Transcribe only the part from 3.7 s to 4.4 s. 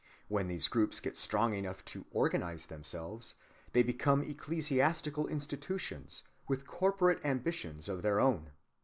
they become